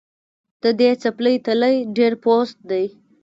د 0.61 0.63
دې 0.79 0.91
څپلۍ 1.01 1.35
تلی 1.45 1.75
ډېر 1.97 2.13
پوست 2.23 2.57
دی 2.69 2.85